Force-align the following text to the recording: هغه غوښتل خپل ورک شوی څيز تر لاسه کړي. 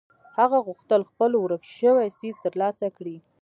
هغه 0.37 0.57
غوښتل 0.67 1.01
خپل 1.11 1.31
ورک 1.37 1.63
شوی 1.77 2.07
څيز 2.19 2.35
تر 2.45 2.53
لاسه 2.61 2.87
کړي. 2.97 3.17